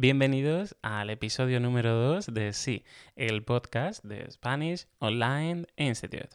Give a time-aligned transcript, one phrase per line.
[0.00, 2.84] Bienvenidos al episodio número 2 de Sí,
[3.16, 6.28] el podcast de Spanish Online Institute.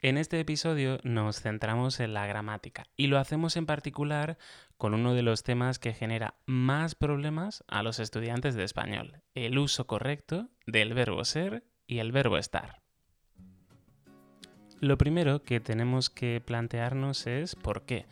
[0.00, 4.38] En este episodio nos centramos en la gramática y lo hacemos en particular
[4.78, 9.58] con uno de los temas que genera más problemas a los estudiantes de español, el
[9.58, 12.80] uso correcto del verbo ser y el verbo estar.
[14.80, 18.06] Lo primero que tenemos que plantearnos es por qué.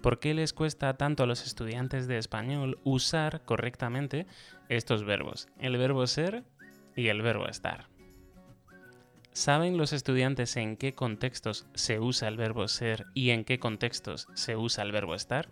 [0.00, 4.26] ¿Por qué les cuesta tanto a los estudiantes de español usar correctamente
[4.68, 6.44] estos verbos, el verbo ser
[6.94, 7.88] y el verbo estar?
[9.32, 14.28] ¿Saben los estudiantes en qué contextos se usa el verbo ser y en qué contextos
[14.34, 15.48] se usa el verbo estar?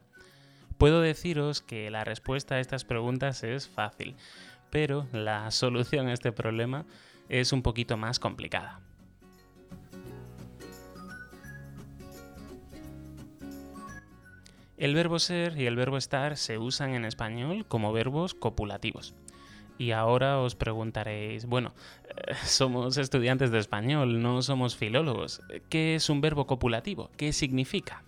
[0.78, 4.14] Puedo deciros que la respuesta a estas preguntas es fácil,
[4.70, 6.86] pero la solución a este problema
[7.32, 8.80] es un poquito más complicada.
[14.76, 19.14] El verbo ser y el verbo estar se usan en español como verbos copulativos.
[19.78, 21.72] Y ahora os preguntaréis, bueno,
[22.04, 25.40] eh, somos estudiantes de español, no somos filólogos.
[25.70, 27.10] ¿Qué es un verbo copulativo?
[27.16, 28.02] ¿Qué significa?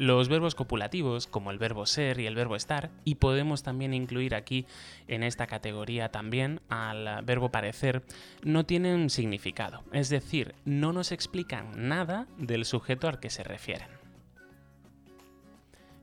[0.00, 4.34] Los verbos copulativos, como el verbo ser y el verbo estar, y podemos también incluir
[4.34, 4.64] aquí
[5.08, 8.02] en esta categoría también al verbo parecer,
[8.42, 13.88] no tienen significado, es decir, no nos explican nada del sujeto al que se refieren.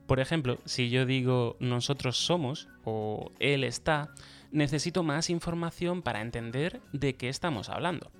[0.06, 4.14] Por ejemplo, si yo digo nosotros somos o él está,
[4.52, 8.12] necesito más información para entender de qué estamos hablando.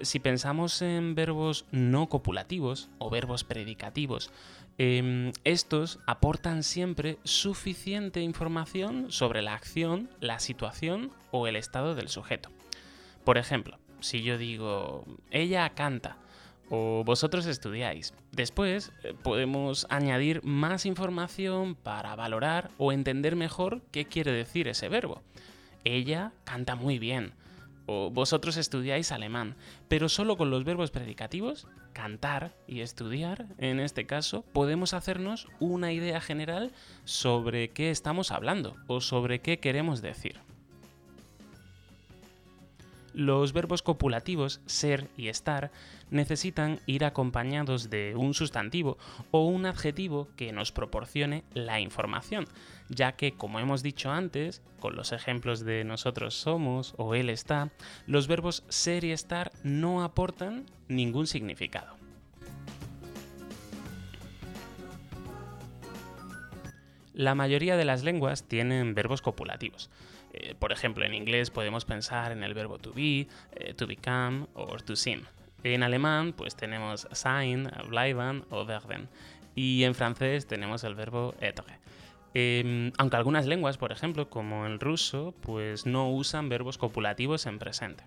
[0.00, 4.30] Si pensamos en verbos no copulativos o verbos predicativos,
[4.78, 12.08] em, estos aportan siempre suficiente información sobre la acción, la situación o el estado del
[12.08, 12.50] sujeto.
[13.24, 16.16] Por ejemplo, si yo digo ella canta,
[16.70, 18.14] o vosotros estudiáis.
[18.32, 24.88] Después eh, podemos añadir más información para valorar o entender mejor qué quiere decir ese
[24.88, 25.22] verbo.
[25.84, 27.32] Ella canta muy bien.
[27.90, 29.56] O vosotros estudiáis alemán,
[29.88, 35.90] pero solo con los verbos predicativos, cantar y estudiar, en este caso, podemos hacernos una
[35.90, 36.70] idea general
[37.04, 40.38] sobre qué estamos hablando o sobre qué queremos decir.
[43.18, 45.72] Los verbos copulativos ser y estar
[46.08, 48.96] necesitan ir acompañados de un sustantivo
[49.32, 52.46] o un adjetivo que nos proporcione la información,
[52.88, 57.72] ya que, como hemos dicho antes, con los ejemplos de nosotros somos o él está,
[58.06, 61.96] los verbos ser y estar no aportan ningún significado.
[67.14, 69.90] La mayoría de las lenguas tienen verbos copulativos.
[70.40, 73.26] Eh, por ejemplo, en inglés podemos pensar en el verbo to be,
[73.56, 75.22] eh, to become o to seem.
[75.64, 79.08] En alemán, pues tenemos sein, bleiben o werden.
[79.56, 81.64] Y en francés tenemos el verbo être.
[82.34, 87.58] Em, aunque algunas lenguas, por ejemplo, como el ruso, pues no usan verbos copulativos en
[87.58, 88.04] presente.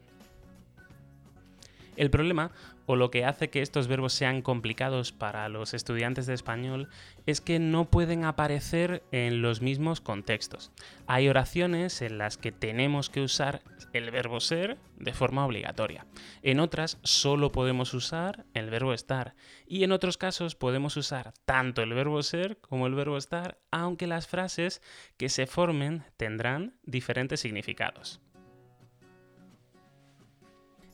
[1.97, 2.51] El problema,
[2.85, 6.89] o lo que hace que estos verbos sean complicados para los estudiantes de español,
[7.25, 10.71] es que no pueden aparecer en los mismos contextos.
[11.07, 13.61] Hay oraciones en las que tenemos que usar
[13.93, 16.05] el verbo ser de forma obligatoria.
[16.43, 19.35] En otras solo podemos usar el verbo estar.
[19.67, 24.07] Y en otros casos podemos usar tanto el verbo ser como el verbo estar, aunque
[24.07, 24.81] las frases
[25.17, 28.21] que se formen tendrán diferentes significados.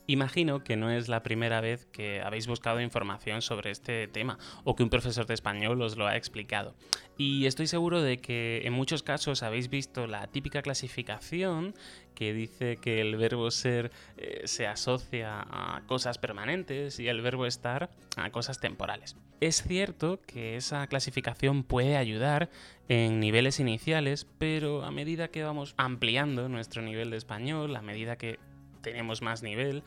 [0.10, 4.74] Imagino que no es la primera vez que habéis buscado información sobre este tema o
[4.74, 6.76] que un profesor de español os lo ha explicado.
[7.18, 11.76] Y estoy seguro de que en muchos casos habéis visto la típica clasificación
[12.16, 17.46] que dice que el verbo ser eh, se asocia a cosas permanentes y el verbo
[17.46, 19.18] estar a cosas temporales.
[19.42, 22.50] Es cierto que esa clasificación puede ayudar
[22.88, 28.18] en niveles iniciales, pero a medida que vamos ampliando nuestro nivel de español, a medida
[28.18, 28.40] que
[28.88, 29.84] tenemos más nivel,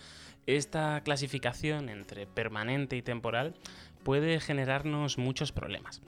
[0.46, 3.54] esta clasificación entre permanente y temporal
[4.02, 6.02] puede generarnos muchos problemas.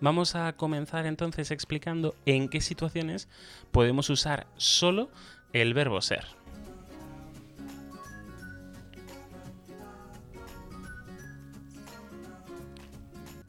[0.00, 3.28] Vamos a comenzar entonces explicando en qué situaciones
[3.70, 5.10] podemos usar solo
[5.52, 6.37] el verbo ser.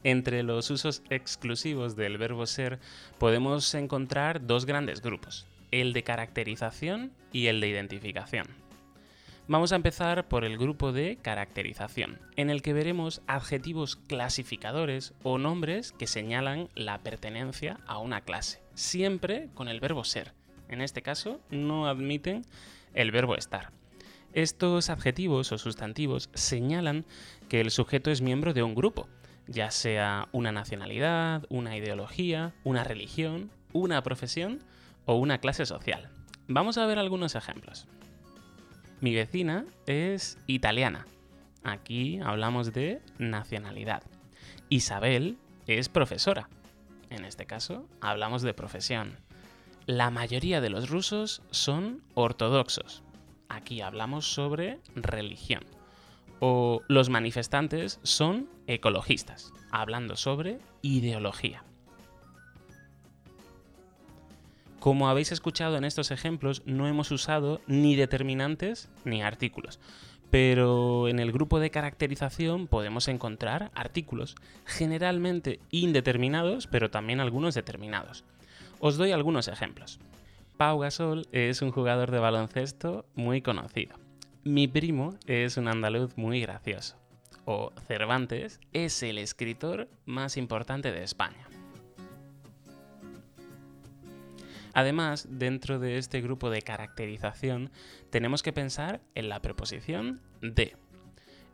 [0.02, 2.78] Entre los usos exclusivos del verbo ser
[3.18, 8.46] podemos encontrar dos grandes grupos, el de caracterización y el de identificación.
[9.46, 15.38] Vamos a empezar por el grupo de caracterización, en el que veremos adjetivos clasificadores o
[15.38, 20.32] nombres que señalan la pertenencia a una clase, siempre con el verbo ser.
[20.68, 22.46] En este caso, no admiten
[22.94, 23.72] el verbo estar.
[24.32, 27.04] Estos adjetivos o sustantivos señalan
[27.48, 29.08] que el sujeto es miembro de un grupo,
[29.50, 34.62] ya sea una nacionalidad, una ideología, una religión, una profesión
[35.06, 36.08] o una clase social.
[36.46, 37.88] Vamos a ver algunos ejemplos.
[39.00, 41.04] Mi vecina es italiana.
[41.64, 44.04] Aquí hablamos de nacionalidad.
[44.68, 45.36] Isabel
[45.66, 46.48] es profesora.
[47.10, 49.18] En este caso, hablamos de profesión.
[49.86, 53.02] La mayoría de los rusos son ortodoxos.
[53.48, 55.64] Aquí hablamos sobre religión.
[56.40, 61.64] O los manifestantes son ecologistas, hablando sobre ideología.
[64.80, 69.78] Como habéis escuchado en estos ejemplos, no hemos usado ni determinantes ni artículos.
[70.30, 78.24] Pero en el grupo de caracterización podemos encontrar artículos, generalmente indeterminados, pero también algunos determinados.
[78.78, 80.00] Os doy algunos ejemplos.
[80.56, 83.99] Pau Gasol es un jugador de baloncesto muy conocido.
[84.42, 86.96] Mi primo es un andaluz muy gracioso.
[87.44, 91.46] O Cervantes es el escritor más importante de España.
[94.72, 97.70] Además, dentro de este grupo de caracterización,
[98.08, 100.74] tenemos que pensar en la preposición de.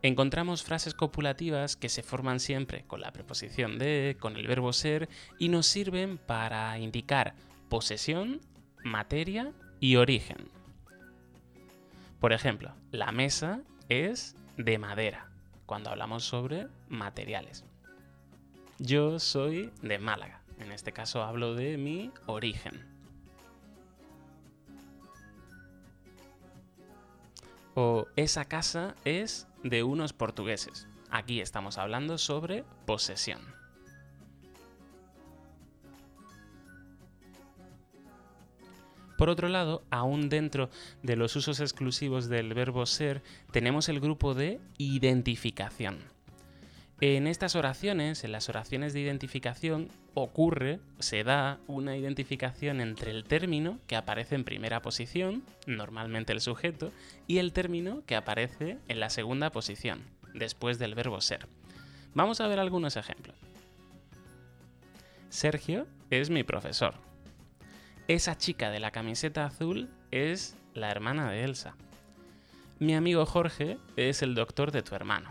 [0.03, 5.09] Encontramos frases copulativas que se forman siempre con la preposición de, con el verbo ser,
[5.41, 7.35] y nos sirven para indicar
[7.69, 8.41] posesión,
[8.85, 10.56] materia y origen.
[12.21, 15.29] Por ejemplo, la mesa es de madera,
[15.67, 17.65] cuando hablamos sobre materiales.
[18.79, 22.85] Yo soy de Málaga, en este caso hablo de mi origen.
[27.75, 30.89] O esa casa es de unos portugueses.
[31.11, 33.56] Aquí estamos hablando sobre posesión.
[39.17, 40.71] Por otro lado, aún dentro
[41.03, 45.99] de los usos exclusivos del verbo ser, tenemos el grupo de identificación.
[47.01, 53.25] En estas oraciones, en las oraciones de identificación, ocurre, se da una identificación entre el
[53.25, 56.93] término que aparece en primera posición, normalmente el sujeto,
[57.27, 61.47] y el término que aparece en la segunda posición, después del verbo ser.
[62.15, 63.37] Vamos a ver algunos ejemplos.
[65.29, 67.06] Sergio es mi profesor.
[68.09, 71.75] Esa chica de la camiseta azul es la hermana de Elsa.
[72.79, 75.29] Mi amigo Jorge es el doctor de tu hermano.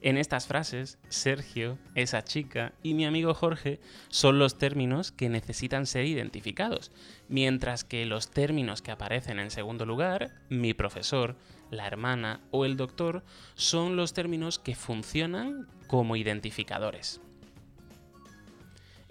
[0.00, 5.84] En estas frases, Sergio, esa chica y mi amigo Jorge son los términos que necesitan
[5.84, 6.92] ser identificados,
[7.28, 11.36] mientras que los términos que aparecen en segundo lugar, mi profesor,
[11.70, 13.22] la hermana o el doctor,
[13.54, 17.20] son los términos que funcionan como identificadores.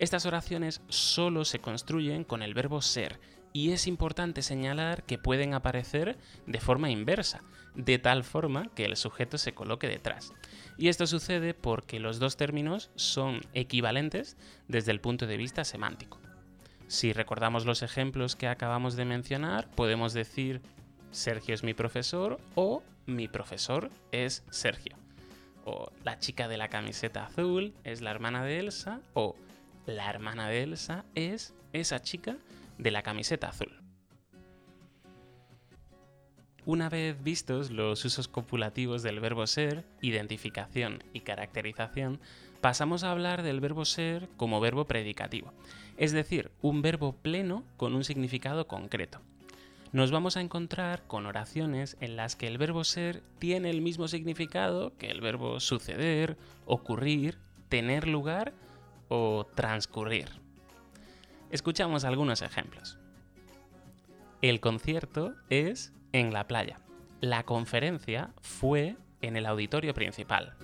[0.01, 3.19] Estas oraciones solo se construyen con el verbo ser
[3.53, 6.17] y es importante señalar que pueden aparecer
[6.47, 7.43] de forma inversa,
[7.75, 10.33] de tal forma que el sujeto se coloque detrás.
[10.75, 14.37] Y esto sucede porque los dos términos son equivalentes
[14.67, 16.17] desde el punto de vista semántico.
[16.87, 20.63] Si recordamos los ejemplos que acabamos de mencionar, podemos decir
[21.11, 24.97] Sergio es mi profesor o mi profesor es Sergio.
[25.63, 29.35] O la chica de la camiseta azul es la hermana de Elsa o
[29.85, 32.37] la hermana de Elsa es esa chica
[32.77, 33.81] de la camiseta azul.
[36.65, 42.19] Una vez vistos los usos copulativos del verbo ser, identificación y caracterización,
[42.61, 45.53] pasamos a hablar del verbo ser como verbo predicativo,
[45.97, 49.21] es decir, un verbo pleno con un significado concreto.
[49.91, 54.07] Nos vamos a encontrar con oraciones en las que el verbo ser tiene el mismo
[54.07, 58.53] significado que el verbo suceder, ocurrir, tener lugar
[59.13, 60.29] o transcurrir.
[61.49, 62.97] Escuchamos algunos ejemplos.
[64.41, 66.79] El concierto es en la playa.
[67.19, 70.55] La conferencia fue en el auditorio principal.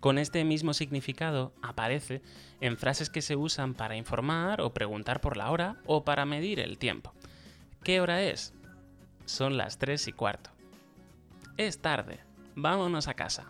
[0.00, 2.20] Con este mismo significado aparece
[2.60, 6.60] en frases que se usan para informar o preguntar por la hora o para medir
[6.60, 7.14] el tiempo.
[7.82, 8.52] ¿Qué hora es?
[9.24, 10.50] Son las 3 y cuarto.
[11.56, 12.20] Es tarde.
[12.56, 13.48] Vámonos a casa.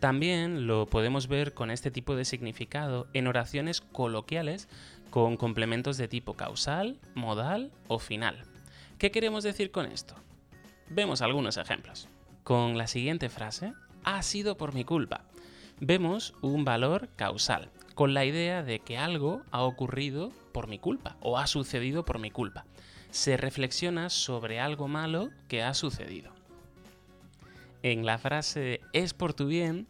[0.00, 4.68] También lo podemos ver con este tipo de significado en oraciones coloquiales
[5.10, 8.44] con complementos de tipo causal, modal o final.
[8.98, 10.14] ¿Qué queremos decir con esto?
[10.88, 12.08] Vemos algunos ejemplos.
[12.44, 13.72] Con la siguiente frase,
[14.04, 15.24] ha sido por mi culpa.
[15.80, 17.70] Vemos un valor causal.
[17.94, 22.20] con la idea de que algo ha ocurrido por mi culpa o ha sucedido por
[22.20, 22.64] mi culpa.
[23.10, 26.37] Se reflexiona sobre algo malo que ha sucedido.
[27.82, 29.86] En la frase es por tu bien,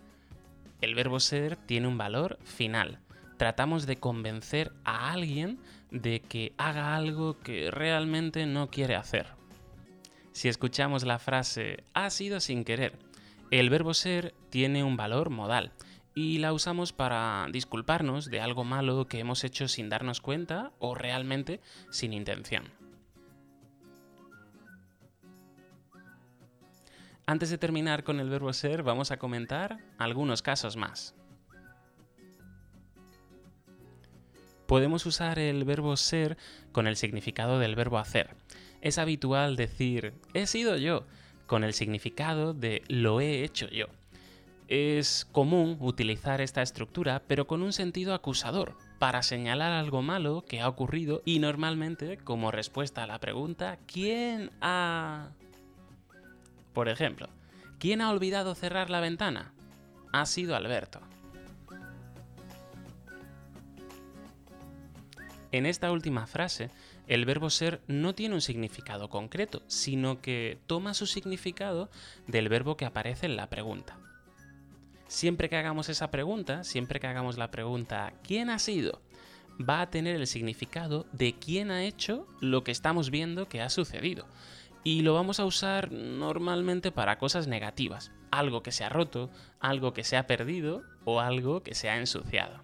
[0.81, 2.99] el verbo ser tiene un valor final.
[3.39, 5.59] Tratamos de convencer a alguien
[5.91, 9.29] de que haga algo que realmente no quiere hacer.
[10.33, 12.99] Si escuchamos la frase ha sido sin querer,
[13.51, 15.73] el verbo ser tiene un valor modal
[16.15, 20.95] y la usamos para disculparnos de algo malo que hemos hecho sin darnos cuenta o
[20.95, 22.78] realmente sin intención.
[27.29, 31.15] Antes de terminar con el verbo ser, vamos a comentar algunos casos más.
[34.67, 36.39] Podemos usar el verbo ser
[36.73, 38.31] con el significado del verbo hacer.
[38.81, 41.05] Es habitual decir he sido yo
[41.47, 43.89] con el significado de lo he hecho yo.
[44.67, 50.63] Es común utilizar esta estructura, pero con un sentido acusador, para señalar algo malo que
[50.63, 55.29] ha ocurrido y normalmente como respuesta a la pregunta ¿quién ha...
[56.73, 57.29] Por ejemplo,
[57.79, 59.53] ¿quién ha olvidado cerrar la ventana?
[60.13, 61.01] Ha sido Alberto.
[65.51, 66.71] En esta última frase,
[67.07, 71.91] el verbo ser no tiene un significado concreto, sino que toma su significado
[72.27, 73.99] del verbo que aparece en la pregunta
[75.09, 79.01] siempre que hagamos esa pregunta, siempre que hagamos la pregunta ¿quién ha sido?
[79.59, 83.71] va a tener el significado de quién ha hecho lo que estamos viendo que ha
[83.71, 84.25] sucedido.
[84.85, 89.31] Y lo vamos a usar normalmente para cosas negativas, algo que se ha roto,
[89.61, 92.61] algo que se ha perdido o algo que se ha ensuciado.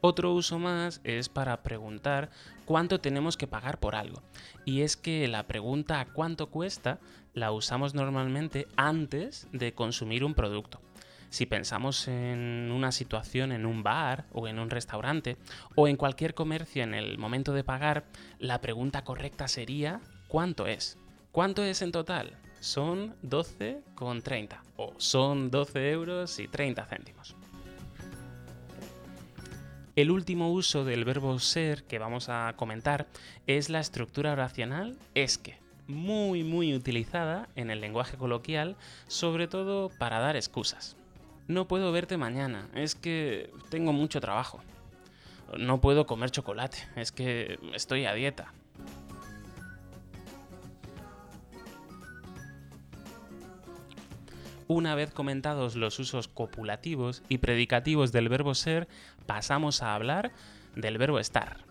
[0.00, 2.30] Otro uso más es para preguntar
[2.64, 4.22] cuánto tenemos que pagar por algo.
[4.64, 7.00] Y es que la pregunta cuánto cuesta
[7.34, 10.80] la usamos normalmente antes de consumir un producto.
[11.30, 15.36] Si pensamos en una situación en un bar o en un restaurante
[15.74, 18.04] o en cualquier comercio en el momento de pagar,
[18.38, 20.98] la pregunta correcta sería ¿cuánto es?
[21.30, 22.38] ¿Cuánto es en total?
[22.60, 27.36] Son 12,30 o son 12 euros y 30 céntimos.
[29.94, 33.06] El último uso del verbo ser que vamos a comentar
[33.46, 35.58] es la estructura oracional es que,
[35.88, 38.76] muy muy utilizada en el lenguaje coloquial,
[39.08, 40.96] sobre todo para dar excusas.
[41.48, 44.60] No puedo verte mañana, es que tengo mucho trabajo.
[45.58, 48.52] No puedo comer chocolate, es que estoy a dieta.
[54.66, 58.86] Una vez comentados los usos copulativos y predicativos del verbo ser,
[59.24, 60.32] pasamos a hablar
[60.76, 61.64] del verbo estar.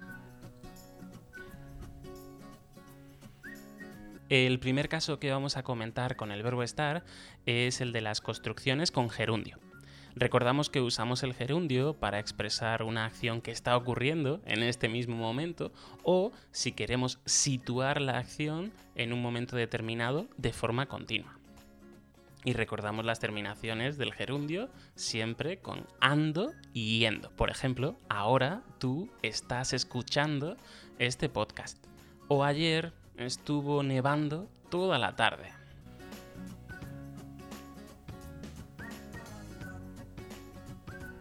[4.29, 7.05] El primer caso que vamos a comentar con el verbo estar
[7.45, 9.59] es el de las construcciones con gerundio.
[10.19, 15.15] Recordamos que usamos el gerundio para expresar una acción que está ocurriendo en este mismo
[15.15, 15.71] momento
[16.01, 21.37] o si queremos situar la acción en un momento determinado de forma continua.
[22.43, 27.29] Y recordamos las terminaciones del gerundio siempre con ando y yendo.
[27.35, 30.57] Por ejemplo, ahora tú estás escuchando
[30.97, 31.77] este podcast.
[32.27, 35.56] O ayer estuvo nevando toda la tarde.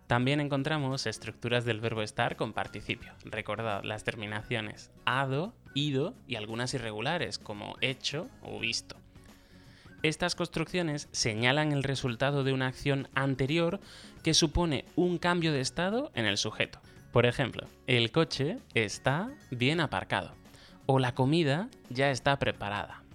[0.07, 3.13] También encontramos estructuras del verbo estar con participio.
[3.25, 8.97] Recordad las terminaciones ado, ido y algunas irregulares como hecho o visto.
[10.03, 13.81] Estas construcciones señalan el resultado de una acción anterior
[14.23, 16.81] que supone un cambio de estado en el sujeto.
[17.13, 20.35] Por ejemplo, el coche está bien aparcado
[20.87, 23.06] o la comida ya está preparada.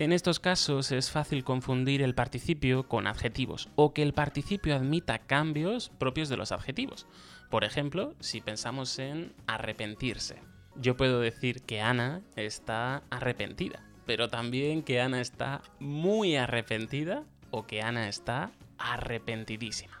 [0.00, 5.20] En estos casos es fácil confundir el participio con adjetivos o que el participio admita
[5.20, 7.06] cambios propios de los adjetivos.
[7.50, 10.42] Por ejemplo, si pensamos en arrepentirse.
[10.74, 17.68] Yo puedo decir que Ana está arrepentida pero también que Ana está muy arrepentida o
[17.68, 20.00] que Ana está arrepentidísima.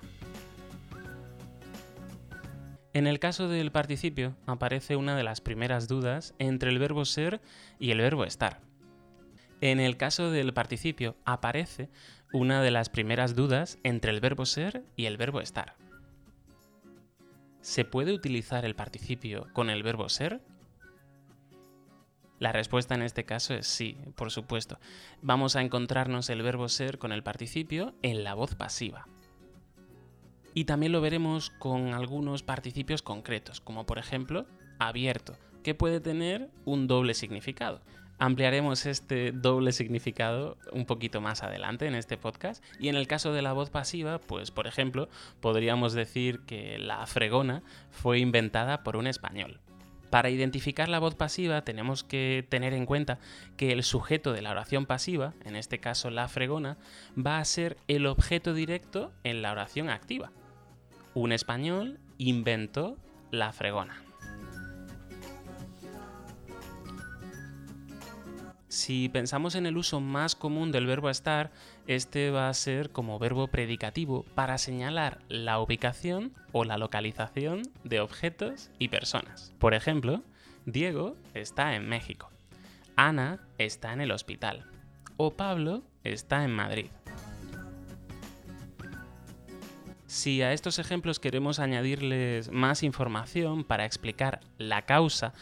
[2.92, 7.40] En el caso del participio aparece una de las primeras dudas entre el verbo ser
[7.78, 8.69] y el verbo estar.
[9.60, 11.90] En el caso del participio aparece
[12.32, 15.76] una de las primeras dudas entre el verbo ser y el verbo estar.
[17.60, 20.40] ¿Se puede utilizar el participio con el verbo ser?
[22.38, 24.78] La respuesta en este caso es sí, por supuesto.
[25.20, 29.06] Vamos a encontrarnos el verbo ser con el participio en la voz pasiva.
[30.54, 34.46] Y también lo veremos con algunos participios concretos, como por ejemplo
[34.78, 37.82] abierto, que puede tener un doble significado.
[38.20, 42.62] Ampliaremos este doble significado un poquito más adelante en este podcast.
[42.78, 45.08] Y en el caso de la voz pasiva, pues por ejemplo,
[45.40, 49.58] podríamos decir que la fregona fue inventada por un español.
[50.10, 53.18] Para identificar la voz pasiva tenemos que tener en cuenta
[53.56, 56.76] que el sujeto de la oración pasiva, en este caso la fregona,
[57.16, 60.30] va a ser el objeto directo en la oración activa.
[61.14, 62.98] Un español inventó
[63.30, 64.09] la fregona.
[68.70, 71.50] Si pensamos en el uso más común del verbo estar,
[71.88, 77.98] este va a ser como verbo predicativo para señalar la ubicación o la localización de
[77.98, 79.52] objetos y personas.
[79.58, 80.22] Por ejemplo,
[80.66, 82.30] Diego está en México,
[82.94, 84.64] Ana está en el hospital
[85.16, 86.90] o Pablo está en Madrid.
[90.10, 95.32] Si a estos ejemplos queremos añadirles más información para explicar la causa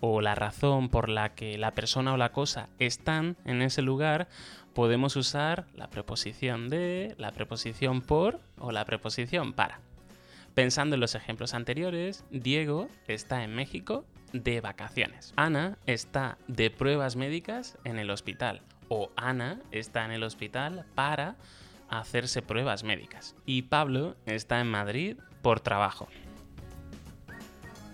[0.00, 4.28] o la razón por la que la persona o la cosa están en ese lugar,
[4.74, 9.80] podemos usar la preposición de, la preposición por o la preposición para.
[10.52, 14.04] Pensando en los ejemplos anteriores, Diego está en México
[14.34, 15.32] de vacaciones.
[15.36, 18.60] Ana está de pruebas médicas en el hospital.
[18.90, 21.36] O Ana está en el hospital para
[21.88, 23.34] hacerse pruebas médicas.
[23.46, 26.08] Y Pablo está en Madrid por trabajo.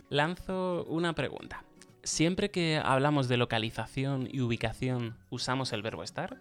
[0.09, 1.65] Lanzo una pregunta.
[2.03, 6.37] ¿Siempre que hablamos de localización y ubicación usamos el verbo estar?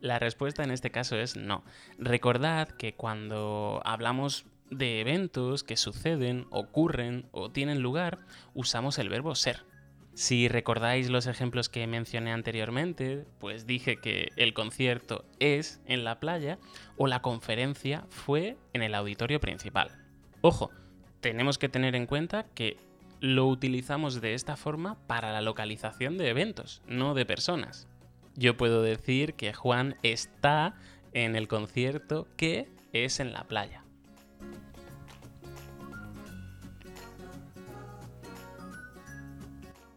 [0.00, 1.64] La respuesta en este caso es no.
[1.98, 8.20] Recordad que cuando hablamos de eventos que suceden, ocurren o tienen lugar,
[8.54, 9.64] usamos el verbo ser.
[10.14, 16.20] Si recordáis los ejemplos que mencioné anteriormente, pues dije que el concierto es en la
[16.20, 16.58] playa
[16.98, 19.90] o la conferencia fue en el auditorio principal.
[20.42, 20.70] Ojo,
[21.20, 22.76] tenemos que tener en cuenta que
[23.20, 27.88] lo utilizamos de esta forma para la localización de eventos, no de personas.
[28.34, 30.74] Yo puedo decir que Juan está
[31.12, 33.81] en el concierto que es en la playa.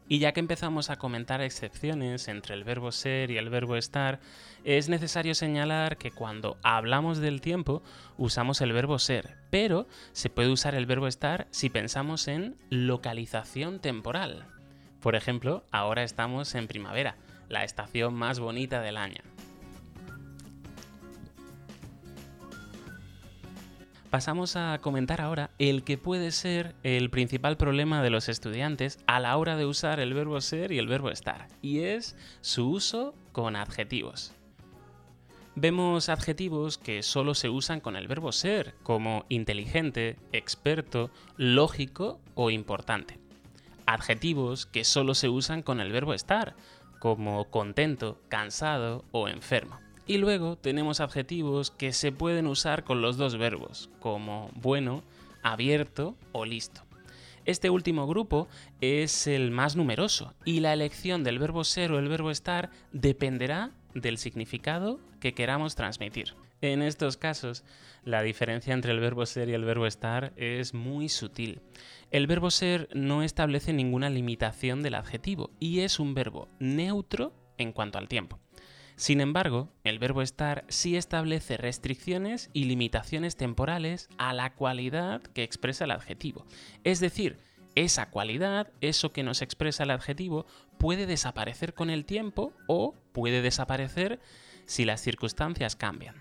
[0.07, 4.19] Y ya que empezamos a comentar excepciones entre el verbo ser y el verbo estar,
[4.63, 7.81] es necesario señalar que cuando hablamos del tiempo
[8.17, 13.79] usamos el verbo ser, pero se puede usar el verbo estar si pensamos en localización
[13.79, 14.45] temporal.
[15.01, 17.15] Por ejemplo, ahora estamos en primavera,
[17.49, 19.34] la estación más bonita del año.
[24.15, 29.19] Pasamos a comentar ahora el que puede ser el principal problema de los estudiantes a
[29.19, 33.13] la hora de usar el verbo ser y el verbo estar, y es su uso
[33.33, 34.31] con adjetivos.
[35.55, 42.51] Vemos adjetivos que solo se usan con el verbo ser, como inteligente, experto, lógico o
[42.51, 43.19] importante.
[43.85, 46.55] Adjetivos que solo se usan con el verbo estar,
[46.99, 49.84] como contento, cansado o enfermo.
[50.07, 55.03] Y luego tenemos adjetivos que se pueden usar con los dos verbos, como bueno,
[55.41, 56.81] abierto o listo.
[57.45, 58.47] Este último grupo
[58.81, 63.71] es el más numeroso y la elección del verbo ser o el verbo estar dependerá
[63.93, 66.33] del significado que queramos transmitir.
[66.61, 67.63] En estos casos,
[68.03, 71.61] la diferencia entre el verbo ser y el verbo estar es muy sutil.
[72.09, 77.71] El verbo ser no establece ninguna limitación del adjetivo y es un verbo neutro en
[77.71, 78.39] cuanto al tiempo.
[78.95, 85.43] Sin embargo, el verbo estar sí establece restricciones y limitaciones temporales a la cualidad que
[85.43, 86.45] expresa el adjetivo.
[86.85, 87.37] Es decir,
[87.75, 90.45] esa cualidad, eso que nos expresa el adjetivo,
[90.77, 94.21] puede desaparecer con el tiempo o puede desaparecer
[94.65, 96.15] si las circunstancias cambian.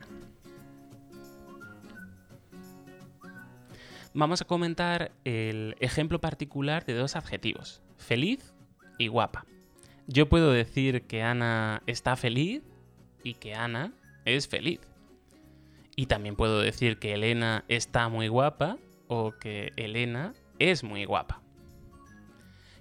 [4.14, 8.52] Vamos a comentar el ejemplo particular de dos adjetivos, feliz
[8.98, 9.44] y guapa.
[10.06, 12.62] Yo puedo decir que Ana está feliz
[13.22, 13.92] y que Ana
[14.24, 14.80] es feliz.
[15.96, 21.40] Y también puedo decir que Elena está muy guapa o que Elena es muy guapa.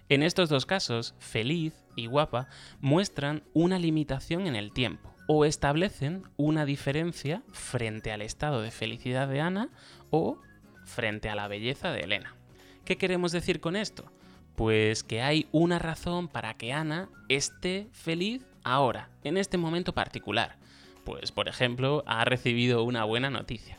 [0.10, 2.48] En estos dos casos, feliz y guapa
[2.82, 9.28] muestran una limitación en el tiempo o establecen una diferencia frente al estado de felicidad
[9.28, 9.70] de Ana
[10.10, 10.40] o
[10.86, 12.36] frente a la belleza de Elena.
[12.84, 14.12] ¿Qué queremos decir con esto?
[14.56, 20.58] Pues que hay una razón para que Ana esté feliz ahora, en este momento particular.
[21.04, 23.78] Pues, por ejemplo, ha recibido una buena noticia.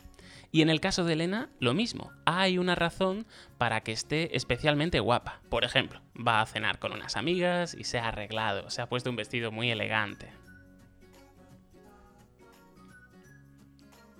[0.51, 2.11] Y en el caso de Elena, lo mismo.
[2.25, 3.25] Hay una razón
[3.57, 5.41] para que esté especialmente guapa.
[5.49, 9.09] Por ejemplo, va a cenar con unas amigas y se ha arreglado, se ha puesto
[9.09, 10.29] un vestido muy elegante.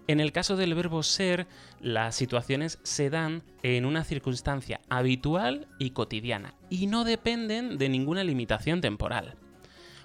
[0.07, 1.47] En el caso del verbo ser,
[1.79, 8.23] las situaciones se dan en una circunstancia habitual y cotidiana y no dependen de ninguna
[8.23, 9.35] limitación temporal.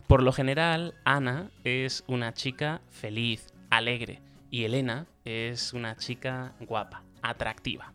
[0.06, 7.04] Por lo general, Ana es una chica feliz, alegre y Elena es una chica guapa,
[7.20, 7.92] atractiva.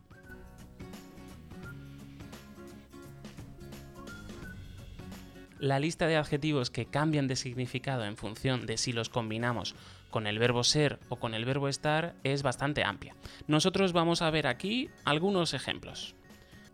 [5.57, 9.73] La lista de adjetivos que cambian de significado en función de si los combinamos
[10.15, 13.17] con el verbo ser o con el verbo estar es bastante amplia.
[13.47, 16.15] Nosotros vamos a ver aquí algunos ejemplos.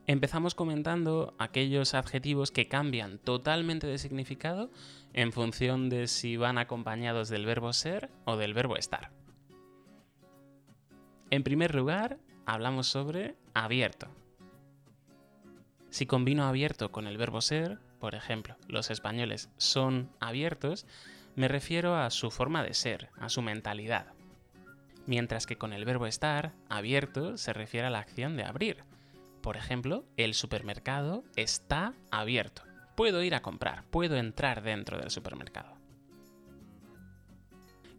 [0.05, 4.69] Empezamos comentando aquellos adjetivos que cambian totalmente de significado
[5.13, 9.09] en función de si van acompañados del verbo ser o del verbo estar.
[11.31, 14.07] En primer lugar, hablamos sobre abierto.
[15.89, 20.85] Si combino abierto con el verbo ser, por ejemplo, los españoles son abiertos,
[21.35, 24.07] me refiero a su forma de ser, a su mentalidad.
[25.05, 28.83] Mientras que con el verbo estar, abierto se refiere a la acción de abrir.
[29.41, 32.63] Por ejemplo, el supermercado está abierto.
[32.95, 35.81] Puedo ir a comprar, puedo entrar dentro del supermercado.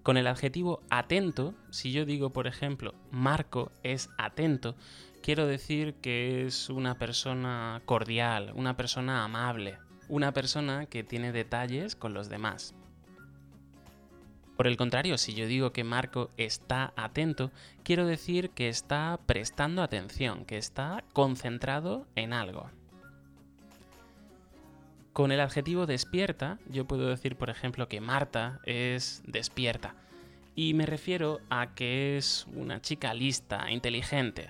[0.03, 4.77] Con el adjetivo atento, si yo digo, por ejemplo, Marco es atento,
[5.23, 11.95] quiero decir que es una persona cordial, una persona amable, una persona que tiene detalles
[11.95, 12.75] con los demás.
[14.63, 17.51] Por el contrario, si yo digo que Marco está atento,
[17.83, 22.71] quiero decir que está prestando atención, que está concentrado en algo.
[25.13, 29.97] Con el adjetivo despierta, yo puedo decir, por ejemplo, que Marta es despierta.
[30.55, 34.49] Y me refiero a que es una chica lista, inteligente,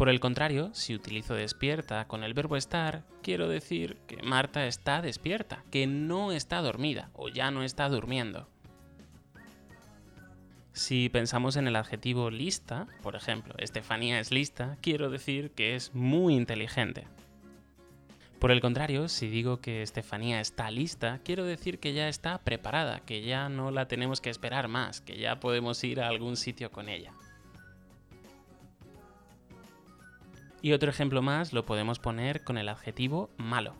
[0.00, 5.02] por el contrario, si utilizo despierta con el verbo estar, quiero decir que Marta está
[5.02, 8.48] despierta, que no está dormida o ya no está durmiendo.
[10.72, 15.94] Si pensamos en el adjetivo lista, por ejemplo, Estefanía es lista, quiero decir que es
[15.94, 17.06] muy inteligente.
[18.38, 23.00] Por el contrario, si digo que Estefanía está lista, quiero decir que ya está preparada,
[23.00, 26.70] que ya no la tenemos que esperar más, que ya podemos ir a algún sitio
[26.70, 27.12] con ella.
[30.62, 33.74] Y otro ejemplo más lo podemos poner con el adjetivo malo.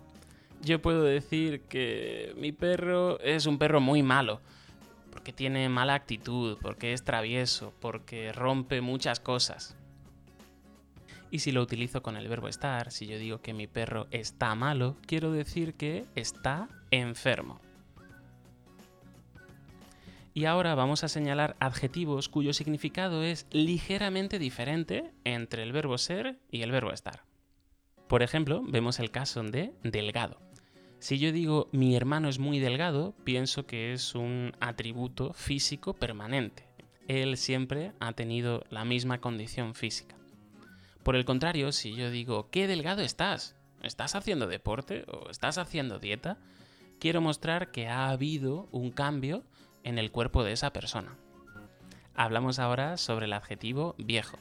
[0.62, 4.40] Yo puedo decir que mi perro es un perro muy malo,
[5.10, 9.76] porque tiene mala actitud, porque es travieso, porque rompe muchas cosas.
[11.30, 14.54] Y si lo utilizo con el verbo estar, si yo digo que mi perro está
[14.54, 17.60] malo, quiero decir que está enfermo.
[20.32, 26.38] Y ahora vamos a señalar adjetivos cuyo significado es ligeramente diferente entre el verbo ser
[26.50, 27.24] y el verbo estar.
[28.06, 30.40] Por ejemplo, vemos el caso de delgado.
[31.00, 36.64] Si yo digo mi hermano es muy delgado, pienso que es un atributo físico permanente.
[37.08, 40.14] Él siempre ha tenido la misma condición física.
[41.02, 45.98] Por el contrario, si yo digo qué delgado estás, ¿estás haciendo deporte o estás haciendo
[45.98, 46.38] dieta?
[47.00, 49.42] Quiero mostrar que ha habido un cambio
[49.84, 51.16] en el cuerpo de esa persona.
[52.14, 54.38] Hablamos ahora sobre el adjetivo viejo.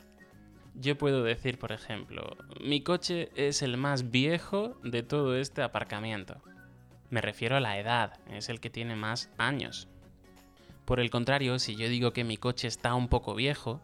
[0.75, 6.41] Yo puedo decir, por ejemplo, mi coche es el más viejo de todo este aparcamiento.
[7.09, 9.87] Me refiero a la edad, es el que tiene más años.
[10.85, 13.81] Por el contrario, si yo digo que mi coche está un poco viejo,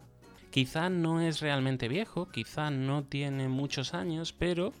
[0.50, 4.72] quizá no es realmente viejo, quizá no tiene muchos años, pero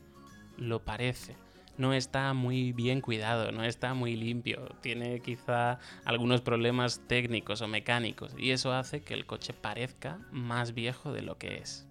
[0.56, 1.36] lo parece
[1.78, 7.68] no está muy bien cuidado, no está muy limpio, tiene quizá algunos problemas técnicos o
[7.68, 11.86] mecánicos y eso hace que el coche parezca más viejo de lo que es.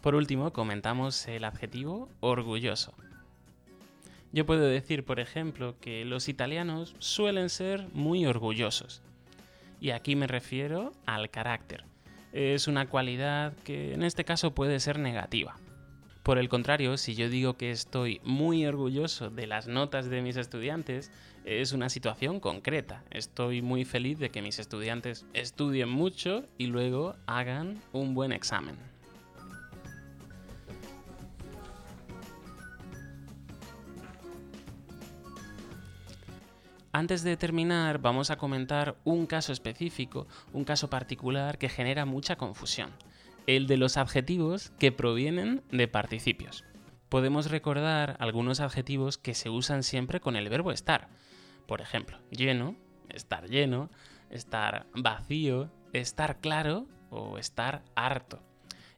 [0.00, 2.94] Por último, comentamos el adjetivo orgulloso.
[4.32, 9.02] Yo puedo decir, por ejemplo, que los italianos suelen ser muy orgullosos.
[9.80, 11.84] Y aquí me refiero al carácter.
[12.32, 15.56] Es una cualidad que en este caso puede ser negativa.
[16.28, 20.36] Por el contrario, si yo digo que estoy muy orgulloso de las notas de mis
[20.36, 21.10] estudiantes,
[21.46, 23.02] es una situación concreta.
[23.10, 28.76] Estoy muy feliz de que mis estudiantes estudien mucho y luego hagan un buen examen.
[36.92, 42.36] Antes de terminar, vamos a comentar un caso específico, un caso particular que genera mucha
[42.36, 42.90] confusión
[43.48, 46.64] el de los adjetivos que provienen de participios.
[47.08, 51.08] Podemos recordar algunos adjetivos que se usan siempre con el verbo estar.
[51.66, 52.76] Por ejemplo, lleno,
[53.08, 53.88] estar lleno,
[54.28, 58.42] estar vacío, estar claro o estar harto.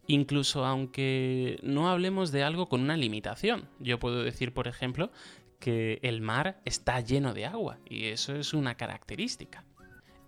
[0.09, 3.69] Incluso aunque no hablemos de algo con una limitación.
[3.79, 5.13] Yo puedo decir, por ejemplo,
[5.61, 9.65] que el mar está lleno de agua y eso es una característica.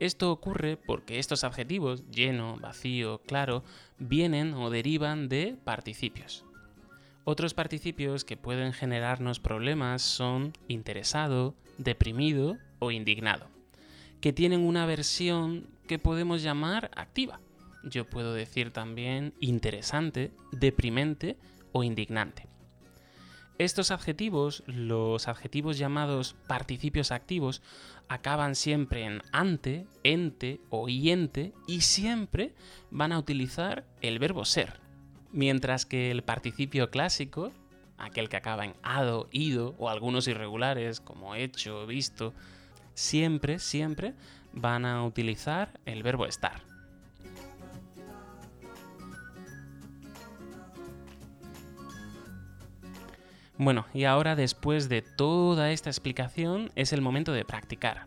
[0.03, 3.63] Esto ocurre porque estos adjetivos, lleno, vacío, claro,
[4.01, 6.45] vienen o derivan de participios.
[7.23, 13.47] Otros participios que pueden generarnos problemas son interesado, deprimido o indignado,
[14.21, 17.39] que tienen una versión que podemos llamar activa.
[17.85, 21.37] Yo puedo decir también interesante, deprimente
[21.71, 22.49] o indignante.
[23.59, 27.63] Estos adjetivos, los adjetivos llamados participios activos,
[28.09, 32.55] acaban siempre en ante, ente o iente y siempre
[32.91, 34.81] van a utilizar el verbo ser.
[35.33, 37.53] Mientras que el participio clásico,
[37.99, 42.35] aquel que acaba en ado, ido o algunos irregulares como hecho, visto,
[42.95, 44.15] siempre, siempre
[44.53, 46.72] van a utilizar el verbo estar.
[53.63, 58.07] Bueno, y ahora después de toda esta explicación es el momento de practicar.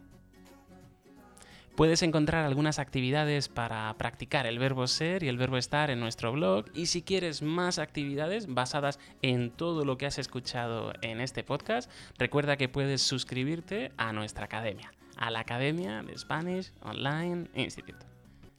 [1.78, 6.34] Puedes encontrar algunas actividades para practicar el verbo ser y el verbo estar en nuestro
[6.34, 11.46] blog y si quieres más actividades basadas en todo lo que has escuchado en este
[11.46, 18.06] podcast, recuerda que puedes suscribirte a nuestra academia, a la Academia de Spanish Online Institute.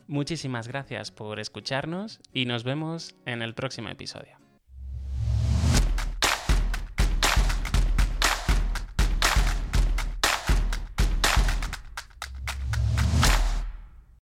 [0.09, 4.46] Muchísimas gracias por escucharnos y nos vemos en el próximo episodio.